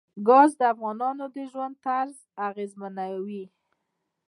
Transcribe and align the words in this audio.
ګاز 0.27 0.51
د 0.59 0.61
افغانانو 0.73 1.25
د 1.35 1.37
ژوند 1.51 1.75
طرز 1.85 2.17
اغېزمنوي. 2.47 3.45